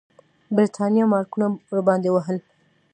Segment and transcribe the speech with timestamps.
[0.55, 2.37] برټانیې مارکونه ورباندې وهل.